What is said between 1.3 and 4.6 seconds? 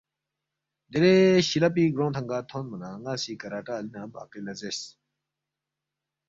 شیلہ پی گرونگ تھنگار تھونمنہ نا سی کراٹا علی نہ باقر لا